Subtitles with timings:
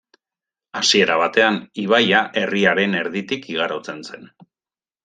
[0.79, 4.31] Hasiera batean, ibaia herriaren erditik igarotzen zen.